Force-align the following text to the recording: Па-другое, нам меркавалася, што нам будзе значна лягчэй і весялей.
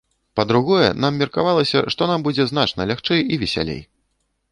Па-другое, 0.37 0.87
нам 1.03 1.19
меркавалася, 1.23 1.83
што 1.95 2.07
нам 2.13 2.25
будзе 2.29 2.47
значна 2.53 2.87
лягчэй 2.93 3.21
і 3.37 3.41
весялей. 3.43 3.81